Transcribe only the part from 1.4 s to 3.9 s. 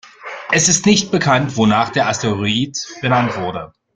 wonach der Asteroid benannt wurde.